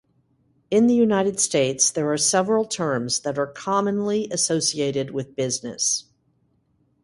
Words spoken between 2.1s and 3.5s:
are several terms that are